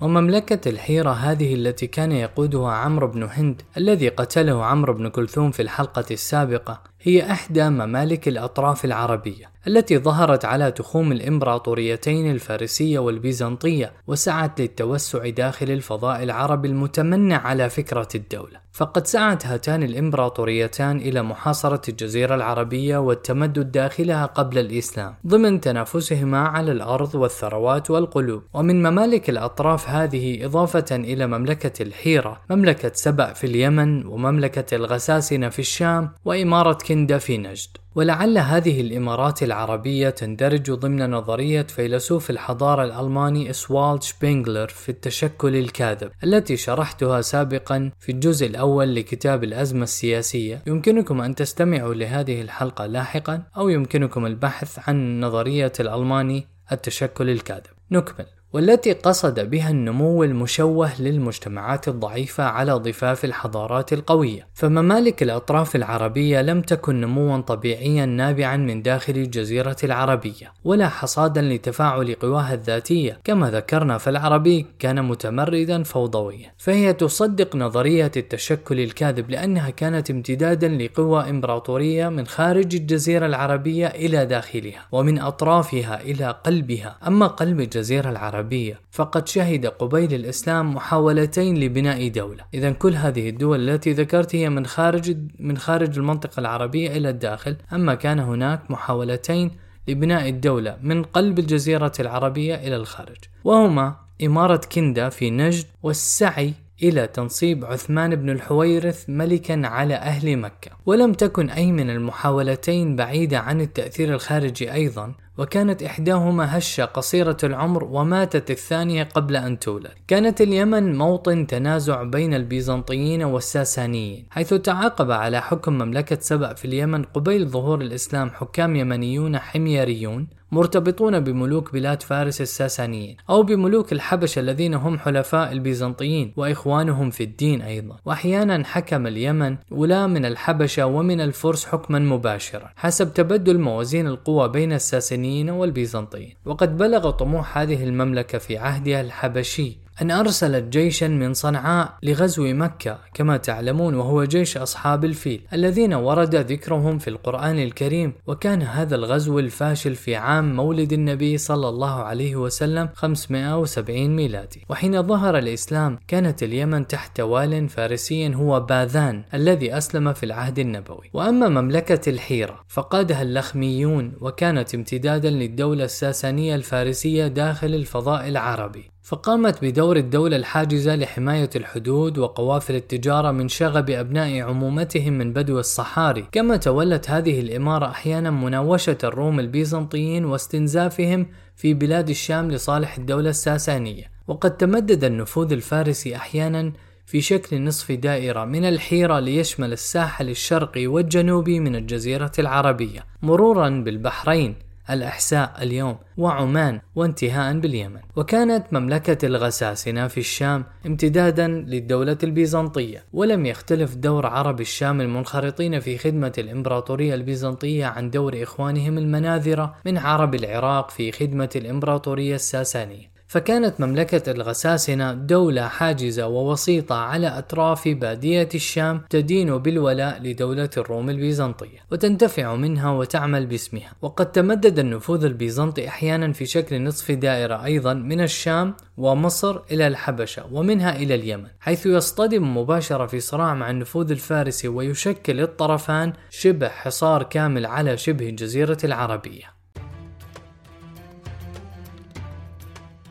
ومملكة 0.00 0.68
الحيرة 0.68 1.10
هذه 1.10 1.54
التي 1.54 1.86
كان 1.86 2.12
يقودها 2.12 2.72
عمرو 2.72 3.06
بن 3.06 3.22
هند 3.22 3.62
الذي 3.76 4.08
قتله 4.08 4.64
عمرو 4.64 4.92
بن 4.92 5.08
كلثوم 5.08 5.50
في 5.50 5.62
الحلقة 5.62 6.04
السابقة. 6.10 6.93
هي 7.06 7.30
إحدى 7.32 7.70
ممالك 7.70 8.28
الأطراف 8.28 8.84
العربية 8.84 9.54
التي 9.66 9.98
ظهرت 9.98 10.44
على 10.44 10.70
تخوم 10.70 11.12
الإمبراطوريتين 11.12 12.30
الفارسية 12.30 12.98
والبيزنطية 12.98 13.92
وسعت 14.06 14.60
للتوسع 14.60 15.28
داخل 15.28 15.70
الفضاء 15.70 16.22
العربي 16.22 16.68
المتمنع 16.68 17.46
على 17.46 17.70
فكرة 17.70 18.08
الدولة. 18.14 18.64
فقد 18.72 19.06
سعت 19.06 19.46
هاتان 19.46 19.82
الإمبراطوريتان 19.82 20.96
إلى 20.96 21.22
محاصرة 21.22 21.80
الجزيرة 21.88 22.34
العربية 22.34 22.98
والتمدد 22.98 23.72
داخلها 23.72 24.26
قبل 24.26 24.58
الإسلام 24.58 25.14
ضمن 25.26 25.60
تنافسهما 25.60 26.38
على 26.38 26.72
الأرض 26.72 27.14
والثروات 27.14 27.90
والقلوب. 27.90 28.42
ومن 28.54 28.82
ممالك 28.82 29.30
الأطراف 29.30 29.88
هذه 29.88 30.44
إضافة 30.44 30.84
إلى 30.90 31.26
مملكة 31.26 31.82
الحيرة 31.82 32.40
مملكة 32.50 32.90
سبأ 32.94 33.32
في 33.32 33.46
اليمن 33.46 34.06
ومملكة 34.06 34.74
الغساسنة 34.74 35.48
في 35.48 35.58
الشام 35.58 36.10
وإمارة 36.24 36.78
كندا 36.94 37.18
في 37.18 37.38
نجد. 37.38 37.68
ولعل 37.94 38.38
هذه 38.38 38.80
الإمارات 38.80 39.42
العربية 39.42 40.10
تندرج 40.10 40.70
ضمن 40.70 41.10
نظرية 41.10 41.62
فيلسوف 41.62 42.30
الحضارة 42.30 42.84
الألماني 42.84 43.50
إسوالد 43.50 44.02
شبينغلر 44.02 44.68
في 44.68 44.88
التشكل 44.88 45.56
الكاذب 45.56 46.10
التي 46.24 46.56
شرحتها 46.56 47.20
سابقا 47.20 47.90
في 48.00 48.12
الجزء 48.12 48.46
الأول 48.46 48.94
لكتاب 48.94 49.44
الأزمة 49.44 49.82
السياسية. 49.82 50.62
يمكنكم 50.66 51.20
أن 51.20 51.34
تستمعوا 51.34 51.94
لهذه 51.94 52.40
الحلقة 52.42 52.86
لاحقا 52.86 53.42
أو 53.56 53.68
يمكنكم 53.68 54.26
البحث 54.26 54.88
عن 54.88 55.20
نظرية 55.20 55.72
الألماني 55.80 56.46
التشكل 56.72 57.30
الكاذب. 57.30 57.74
نكمل. 57.90 58.26
والتي 58.54 58.92
قصد 58.92 59.50
بها 59.50 59.70
النمو 59.70 60.24
المشوه 60.24 61.02
للمجتمعات 61.02 61.88
الضعيفة 61.88 62.44
على 62.44 62.72
ضفاف 62.72 63.24
الحضارات 63.24 63.92
القوية، 63.92 64.46
فممالك 64.54 65.22
الأطراف 65.22 65.76
العربية 65.76 66.42
لم 66.42 66.62
تكن 66.62 67.00
نموا 67.00 67.40
طبيعيا 67.40 68.06
نابعا 68.06 68.56
من 68.56 68.82
داخل 68.82 69.12
الجزيرة 69.12 69.76
العربية، 69.84 70.52
ولا 70.64 70.88
حصادا 70.88 71.42
لتفاعل 71.42 72.14
قواها 72.14 72.54
الذاتية، 72.54 73.20
كما 73.24 73.50
ذكرنا 73.50 73.98
فالعربي 73.98 74.66
كان 74.78 75.04
متمردا 75.04 75.82
فوضويا، 75.82 76.52
فهي 76.58 76.92
تصدق 76.92 77.56
نظرية 77.56 78.12
التشكل 78.16 78.80
الكاذب 78.80 79.30
لأنها 79.30 79.70
كانت 79.70 80.10
امتدادا 80.10 80.68
لقوى 80.68 81.30
إمبراطورية 81.30 82.08
من 82.08 82.26
خارج 82.26 82.74
الجزيرة 82.74 83.26
العربية 83.26 83.86
إلى 83.86 84.26
داخلها، 84.26 84.86
ومن 84.92 85.18
أطرافها 85.18 86.00
إلى 86.00 86.34
قلبها، 86.44 86.96
أما 87.06 87.26
قلب 87.26 87.60
الجزيرة 87.60 88.10
العربية 88.10 88.43
العربية 88.44 88.80
فقد 88.90 89.28
شهد 89.28 89.66
قبيل 89.66 90.14
الإسلام 90.14 90.74
محاولتين 90.74 91.56
لبناء 91.56 92.08
دولة. 92.08 92.44
إذا 92.54 92.70
كل 92.70 92.94
هذه 92.94 93.28
الدول 93.28 93.68
التي 93.68 93.92
ذكرت 93.92 94.34
هي 94.34 94.50
من 94.50 94.66
خارج 94.66 95.16
من 95.38 95.56
خارج 95.56 95.98
المنطقة 95.98 96.40
العربية 96.40 96.96
إلى 96.96 97.10
الداخل 97.10 97.56
أما 97.72 97.94
كان 97.94 98.18
هناك 98.18 98.70
محاولتين 98.70 99.50
لبناء 99.88 100.28
الدولة 100.28 100.76
من 100.82 101.02
قلب 101.02 101.38
الجزيرة 101.38 101.92
العربية 102.00 102.54
إلى 102.54 102.76
الخارج. 102.76 103.16
وهما 103.44 103.96
إمارة 104.24 104.60
كندا 104.72 105.08
في 105.08 105.30
نجد 105.30 105.64
والسعي 105.82 106.52
إلى 106.82 107.06
تنصيب 107.06 107.64
عثمان 107.64 108.16
بن 108.16 108.30
الحويرث 108.30 109.04
ملكا 109.08 109.66
على 109.66 109.94
أهل 109.94 110.36
مكة. 110.36 110.70
ولم 110.86 111.12
تكن 111.12 111.50
أي 111.50 111.72
من 111.72 111.90
المحاولتين 111.90 112.96
بعيدة 112.96 113.38
عن 113.38 113.60
التأثير 113.60 114.14
الخارجي 114.14 114.72
أيضا 114.72 115.14
وكانت 115.38 115.82
إحداهما 115.82 116.58
هشة 116.58 116.84
قصيرة 116.84 117.36
العمر 117.44 117.84
وماتت 117.84 118.50
الثانية 118.50 119.02
قبل 119.02 119.36
أن 119.36 119.58
تولد. 119.58 119.92
كانت 120.08 120.40
اليمن 120.40 120.98
موطن 120.98 121.46
تنازع 121.46 122.02
بين 122.02 122.34
البيزنطيين 122.34 123.22
والساسانيين 123.24 124.26
حيث 124.30 124.54
تعاقب 124.54 125.10
على 125.10 125.42
حكم 125.42 125.72
مملكة 125.72 126.18
سبأ 126.20 126.54
في 126.54 126.64
اليمن 126.64 127.02
قبيل 127.02 127.48
ظهور 127.48 127.80
الإسلام 127.80 128.30
حكام 128.30 128.76
يمنيون 128.76 129.38
حميريون 129.38 130.28
مرتبطون 130.54 131.20
بملوك 131.20 131.72
بلاد 131.72 132.02
فارس 132.02 132.40
الساسانيين 132.40 133.16
أو 133.30 133.42
بملوك 133.42 133.92
الحبشة 133.92 134.40
الذين 134.40 134.74
هم 134.74 134.98
حلفاء 134.98 135.52
البيزنطيين 135.52 136.32
وإخوانهم 136.36 137.10
في 137.10 137.22
الدين 137.22 137.62
أيضا. 137.62 137.96
وأحيانا 138.04 138.64
حكم 138.64 139.06
اليمن 139.06 139.56
ولاة 139.70 140.06
من 140.06 140.24
الحبشة 140.24 140.86
ومن 140.86 141.20
الفرس 141.20 141.66
حكما 141.66 141.98
مباشرا 141.98 142.70
حسب 142.76 143.14
تبدل 143.14 143.58
موازين 143.60 144.06
القوى 144.06 144.48
بين 144.48 144.72
الساسانيين 144.72 145.50
والبيزنطيين. 145.50 146.34
وقد 146.44 146.76
بلغ 146.76 147.10
طموح 147.10 147.58
هذه 147.58 147.84
المملكة 147.84 148.38
في 148.38 148.58
عهدها 148.58 149.00
الحبشي 149.00 149.83
أن 150.02 150.10
أرسلت 150.10 150.64
جيشا 150.64 151.04
من 151.04 151.34
صنعاء 151.34 151.96
لغزو 152.02 152.54
مكة 152.54 152.98
كما 153.14 153.36
تعلمون 153.36 153.94
وهو 153.94 154.24
جيش 154.24 154.56
أصحاب 154.56 155.04
الفيل 155.04 155.46
الذين 155.52 155.94
ورد 155.94 156.34
ذكرهم 156.34 156.98
في 156.98 157.08
القرآن 157.08 157.58
الكريم. 157.58 158.12
وكان 158.26 158.62
هذا 158.62 158.94
الغزو 158.94 159.38
الفاشل 159.38 159.94
في 159.94 160.16
عام 160.16 160.56
مولد 160.56 160.92
النبي 160.92 161.38
صلى 161.38 161.68
الله 161.68 162.02
عليه 162.02 162.36
وسلم 162.36 162.88
570 162.94 164.16
ميلادي. 164.16 164.64
وحين 164.68 165.02
ظهر 165.02 165.38
الإسلام 165.38 165.98
كانت 166.08 166.42
اليمن 166.42 166.86
تحت 166.86 167.20
وال 167.20 167.68
فارسي 167.68 168.34
هو 168.34 168.60
باذان 168.60 169.24
الذي 169.34 169.76
أسلم 169.76 170.12
في 170.12 170.26
العهد 170.26 170.58
النبوي. 170.58 171.10
وأما 171.12 171.48
مملكة 171.48 172.10
الحيرة 172.10 172.60
فقادها 172.68 173.22
اللخميون 173.22 174.12
وكانت 174.20 174.74
امتدادا 174.74 175.30
للدولة 175.30 175.84
الساسانية 175.84 176.54
الفارسية 176.54 177.26
داخل 177.26 177.74
الفضاء 177.74 178.28
العربي. 178.28 178.93
فقامت 179.04 179.64
بدور 179.64 179.96
الدولة 179.96 180.36
الحاجزة 180.36 180.96
لحماية 180.96 181.50
الحدود 181.56 182.18
وقوافل 182.18 182.74
التجارة 182.74 183.30
من 183.30 183.48
شغب 183.48 183.90
أبناء 183.90 184.40
عمومتهم 184.40 185.12
من 185.12 185.32
بدو 185.32 185.58
الصحاري. 185.58 186.24
كما 186.32 186.56
تولت 186.56 187.10
هذه 187.10 187.40
الإمارة 187.40 187.86
أحيانا 187.86 188.30
مناوشة 188.30 188.98
الروم 189.04 189.40
البيزنطيين 189.40 190.24
واستنزافهم 190.24 191.26
في 191.56 191.74
بلاد 191.74 192.08
الشام 192.08 192.50
لصالح 192.50 192.98
الدولة 192.98 193.30
الساسانية. 193.30 194.10
وقد 194.28 194.56
تمدد 194.56 195.04
النفوذ 195.04 195.52
الفارسي 195.52 196.16
أحيانا 196.16 196.72
في 197.06 197.20
شكل 197.20 197.64
نصف 197.64 197.92
دائرة 197.92 198.44
من 198.44 198.64
الحيرة 198.64 199.18
ليشمل 199.18 199.72
الساحل 199.72 200.30
الشرقي 200.30 200.86
والجنوبي 200.86 201.60
من 201.60 201.76
الجزيرة 201.76 202.32
العربية 202.38 203.06
مرورا 203.22 203.68
بالبحرين. 203.68 204.54
الأحساء 204.90 205.62
اليوم 205.62 205.96
وعمان 206.16 206.80
وانتهاء 206.94 207.58
باليمن. 207.58 208.00
وكانت 208.16 208.72
مملكة 208.72 209.26
الغساسنة 209.26 210.08
في 210.08 210.20
الشام 210.20 210.64
امتدادا 210.86 211.48
للدولة 211.48 212.18
البيزنطية 212.22 213.04
ولم 213.12 213.46
يختلف 213.46 213.94
دور 213.94 214.26
عرب 214.26 214.60
الشام 214.60 215.00
المنخرطين 215.00 215.80
في 215.80 215.98
خدمة 215.98 216.32
الإمبراطورية 216.38 217.14
البيزنطية 217.14 217.86
عن 217.86 218.10
دور 218.10 218.42
إخوانهم 218.42 218.98
المناذرة 218.98 219.74
من 219.86 219.98
عرب 219.98 220.34
العراق 220.34 220.90
في 220.90 221.12
خدمة 221.12 221.50
الإمبراطورية 221.56 222.34
الساسانية. 222.34 223.13
فكانت 223.34 223.80
مملكة 223.80 224.30
الغساسنة 224.30 225.12
دولة 225.12 225.68
حاجزة 225.68 226.26
ووسيطة 226.26 226.94
على 226.94 227.26
أطراف 227.26 227.88
بادية 227.88 228.48
الشام 228.54 229.00
تدين 229.10 229.58
بالولاء 229.58 230.22
لدولة 230.22 230.70
الروم 230.76 231.10
البيزنطية 231.10 231.78
وتنتفع 231.92 232.54
منها 232.54 232.90
وتعمل 232.90 233.46
باسمها. 233.46 233.92
وقد 234.02 234.32
تمدد 234.32 234.78
النفوذ 234.78 235.24
البيزنطي 235.24 235.88
أحيانا 235.88 236.32
في 236.32 236.46
شكل 236.46 236.82
نصف 236.84 237.10
دائرة 237.10 237.64
أيضا 237.64 237.94
من 237.94 238.20
الشام 238.20 238.74
ومصر 238.96 239.60
إلى 239.70 239.86
الحبشة 239.86 240.46
ومنها 240.52 240.96
إلى 240.96 241.14
اليمن 241.14 241.48
حيث 241.60 241.86
يصطدم 241.86 242.56
مباشرة 242.56 243.06
في 243.06 243.20
صراع 243.20 243.54
مع 243.54 243.70
النفوذ 243.70 244.10
الفارسي 244.10 244.68
ويشكل 244.68 245.40
الطرفان 245.40 246.12
شبه 246.30 246.68
حصار 246.68 247.22
كامل 247.22 247.66
على 247.66 247.96
شبه 247.96 248.28
الجزيرة 248.28 248.78
العربية. 248.84 249.63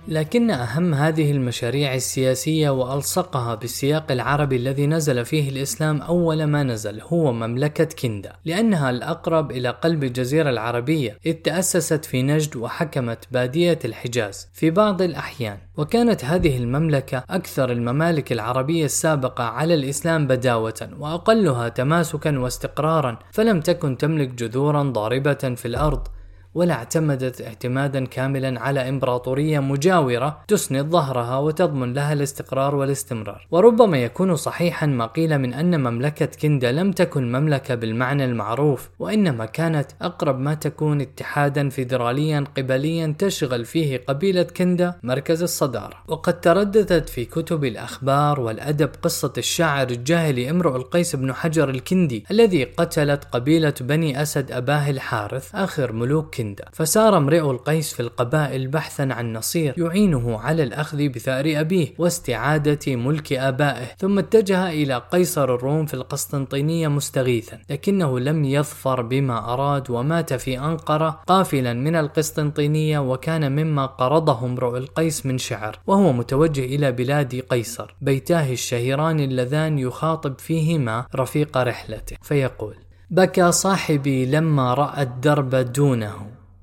لكن 0.07 0.51
أهم 0.51 0.93
هذه 0.93 1.31
المشاريع 1.31 1.95
السياسية 1.95 2.69
وألصقها 2.69 3.55
بالسياق 3.55 4.11
العربي 4.11 4.55
الذي 4.55 4.87
نزل 4.87 5.25
فيه 5.25 5.49
الإسلام 5.49 6.01
أول 6.01 6.43
ما 6.43 6.63
نزل 6.63 7.01
هو 7.01 7.33
مملكة 7.33 7.87
كندا 8.01 8.33
لأنها 8.45 8.89
الأقرب 8.89 9.51
إلى 9.51 9.69
قلب 9.69 10.03
الجزيرة 10.03 10.49
العربية 10.49 11.17
إذ 11.25 11.33
تأسست 11.33 12.05
في 12.05 12.21
نجد 12.21 12.55
وحكمت 12.55 13.27
بادية 13.31 13.79
الحجاز 13.85 14.47
في 14.53 14.71
بعض 14.71 15.01
الأحيان. 15.01 15.57
وكانت 15.77 16.25
هذه 16.25 16.57
المملكة 16.57 17.23
أكثر 17.29 17.71
الممالك 17.71 18.31
العربية 18.31 18.85
السابقة 18.85 19.43
على 19.43 19.73
الإسلام 19.73 20.27
بداوة 20.27 20.89
وأقلها 20.99 21.69
تماسكا 21.69 22.39
واستقرارا 22.39 23.19
فلم 23.31 23.61
تكن 23.61 23.97
تملك 23.97 24.29
جذورا 24.29 24.83
ضاربة 24.83 25.33
في 25.33 25.65
الأرض. 25.65 26.07
ولا 26.55 26.73
اعتمدت 26.73 27.41
اعتمادا 27.41 28.05
كاملا 28.05 28.59
على 28.59 28.89
إمبراطورية 28.89 29.59
مجاورة 29.59 30.39
تسند 30.47 30.85
ظهرها 30.85 31.37
وتضمن 31.37 31.93
لها 31.93 32.13
الاستقرار 32.13 32.75
والاستمرار. 32.75 33.47
وربما 33.51 34.03
يكون 34.03 34.35
صحيحا 34.35 34.85
ما 34.85 35.05
قيل 35.05 35.37
من 35.37 35.53
أن 35.53 35.79
مملكة 35.79 36.29
كندا 36.41 36.71
لم 36.71 36.91
تكن 36.91 37.31
مملكة 37.31 37.75
بالمعنى 37.75 38.25
المعروف 38.25 38.89
وإنما 38.99 39.45
كانت 39.45 39.91
أقرب 40.01 40.39
ما 40.39 40.53
تكون 40.53 41.01
اتحادا 41.01 41.69
فيدراليا 41.69 42.43
قبليا 42.57 43.15
تشغل 43.19 43.65
فيه 43.65 44.03
قبيلة 44.07 44.43
كندا 44.43 44.93
مركز 45.03 45.43
الصدارة. 45.43 46.03
وقد 46.07 46.41
ترددت 46.41 47.09
في 47.09 47.25
كتب 47.25 47.65
الأخبار 47.65 48.39
والأدب 48.39 48.89
قصة 49.01 49.33
الشاعر 49.37 49.89
الجاهلي 49.89 50.49
امرؤ 50.49 50.75
القيس 50.75 51.15
بن 51.15 51.33
حجر 51.33 51.69
الكندي 51.69 52.25
الذي 52.31 52.63
قتلت 52.63 53.23
قبيلة 53.31 53.73
بني 53.81 54.21
أسد 54.21 54.51
أباه 54.51 54.89
الحارث 54.89 55.55
آخر 55.55 55.91
ملوك 55.91 56.35
كندا 56.35 56.42
فسار 56.73 57.17
امرئ 57.17 57.51
القيس 57.51 57.93
في 57.93 57.99
القبائل 57.99 58.67
بحثا 58.67 59.07
عن 59.11 59.33
نصير 59.33 59.73
يعينه 59.77 60.39
على 60.39 60.63
الأخذ 60.63 61.09
بثأر 61.09 61.59
أبيه 61.59 61.93
واستعادة 61.97 62.95
ملك 62.95 63.33
آبائه 63.33 63.85
ثم 63.99 64.19
اتجه 64.19 64.69
إلى 64.69 65.01
قيصر 65.11 65.55
الروم 65.55 65.85
في 65.85 65.93
القسطنطينية 65.93 66.87
مستغيثا 66.87 67.59
لكنه 67.69 68.19
لم 68.19 68.45
يظفر 68.45 69.01
بما 69.01 69.53
أراد 69.53 69.89
ومات 69.91 70.33
في 70.33 70.59
أنقرة 70.59 71.21
قافلا 71.27 71.73
من 71.73 71.95
القسطنطينية 71.95 72.99
وكان 72.99 73.51
مما 73.51 73.85
قرضه 73.85 74.45
امرؤ 74.45 74.77
القيس 74.77 75.25
من 75.25 75.37
شعر 75.37 75.79
وهو 75.87 76.13
متوجه 76.13 76.65
إلى 76.65 76.91
بلاد 76.91 77.35
قيصر 77.49 77.95
بيتاه 78.01 78.51
الشهيران 78.51 79.19
اللذان 79.19 79.79
يخاطب 79.79 80.39
فيهما 80.39 81.05
رفيق 81.15 81.57
رحلته 81.57 82.17
فيقول 82.21 82.75
بكى 83.13 83.51
صاحبي 83.51 84.25
لما 84.25 84.73
رأى 84.73 85.01
الدرب 85.01 85.55
دونه 85.55 86.13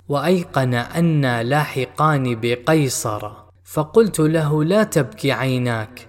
وأيقن 0.09 0.73
أنا 0.73 1.43
لاحقان 1.43 2.39
بقيصر. 2.41 3.31
فقلت 3.63 4.19
له 4.19 4.63
لا 4.63 4.83
تبكي 4.83 5.31
عيناك 5.31 6.07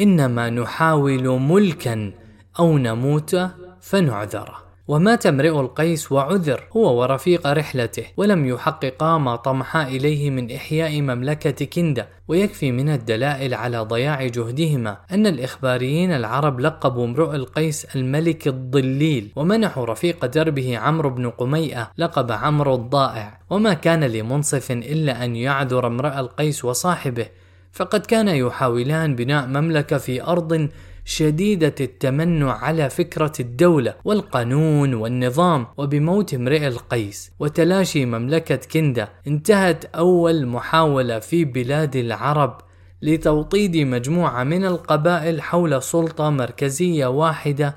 إنما 0.00 0.50
نحاول 0.50 1.28
ملكا 1.40 2.12
أو 2.58 2.78
نموت 2.78 3.36
فنعذر. 3.80 4.63
ومات 4.88 5.26
امرئ 5.26 5.60
القيس 5.60 6.12
وعذر 6.12 6.64
هو 6.76 7.00
ورفيق 7.00 7.46
رحلته 7.46 8.04
ولم 8.16 8.46
يحققا 8.46 9.18
ما 9.18 9.36
طمحا 9.36 9.82
إليه 9.82 10.30
من 10.30 10.52
إحياء 10.52 11.00
مملكة 11.00 11.64
كندا 11.64 12.08
ويكفي 12.28 12.72
من 12.72 12.88
الدلائل 12.88 13.54
على 13.54 13.78
ضياع 13.78 14.26
جهدهما 14.26 14.96
أن 15.12 15.26
الإخباريين 15.26 16.12
العرب 16.12 16.60
لقبوا 16.60 17.04
امرؤ 17.04 17.34
القيس 17.34 17.96
الملك 17.96 18.48
الضليل 18.48 19.32
ومنحوا 19.36 19.86
رفيق 19.86 20.26
دربه 20.26 20.78
عمرو 20.78 21.10
بن 21.10 21.30
قميئة 21.30 21.90
لقب 21.98 22.32
عمرو 22.32 22.74
الضائع. 22.74 23.40
وما 23.50 23.74
كان 23.74 24.04
لمنصف 24.04 24.72
إلا 24.72 25.24
أن 25.24 25.36
يعذر 25.36 25.86
امرؤ 25.86 26.18
القيس 26.18 26.64
وصاحبه 26.64 27.26
فقد 27.74 28.06
كان 28.06 28.28
يحاولان 28.28 29.16
بناء 29.16 29.46
مملكة 29.46 29.98
في 29.98 30.22
أرض 30.22 30.68
شديدة 31.04 31.74
التمنع 31.80 32.52
على 32.52 32.90
فكرة 32.90 33.32
الدولة 33.40 33.94
والقانون 34.04 34.94
والنظام 34.94 35.66
وبموت 35.76 36.34
امرئ 36.34 36.66
القيس 36.66 37.32
وتلاشي 37.38 38.06
مملكة 38.06 38.56
كندا. 38.72 39.08
انتهت 39.26 39.84
أول 39.84 40.46
محاولة 40.46 41.18
في 41.18 41.44
بلاد 41.44 41.96
العرب 41.96 42.60
لتوطيد 43.02 43.76
مجموعة 43.76 44.44
من 44.44 44.64
القبائل 44.64 45.42
حول 45.42 45.82
سلطة 45.82 46.30
مركزية 46.30 47.06
واحدة 47.06 47.76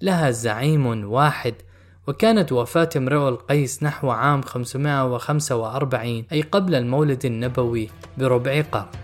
لها 0.00 0.30
زعيم 0.30 1.04
واحد 1.04 1.54
وكانت 2.06 2.52
وفاة 2.52 2.88
امرؤ 2.96 3.28
القيس 3.28 3.82
نحو 3.82 4.10
عام 4.10 4.42
545 4.42 6.24
أي 6.32 6.42
قبل 6.42 6.74
المولد 6.74 7.24
النبوي 7.24 7.88
بربع 8.18 8.60
قرن. 8.60 9.03